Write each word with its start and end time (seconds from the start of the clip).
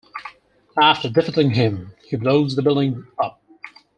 After 0.81 1.09
defeating 1.09 1.51
him, 1.51 1.93
he 2.09 2.15
blows 2.17 2.55
the 2.55 2.63
building 2.63 3.05
up. 3.21 3.39